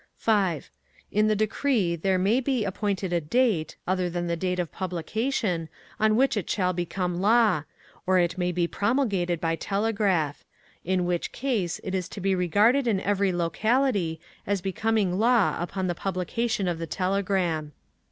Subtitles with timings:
[0.15, 0.71] 5.
[1.11, 5.69] In the decree there may be appointed a date, other than the date of publication,
[5.99, 7.65] on which it shall become law,
[8.07, 10.43] or it may be promulgated by telegraph;
[10.83, 15.85] in which case it is to be regarded in every locality as becoming law upon
[15.85, 17.71] the publication of the telegram.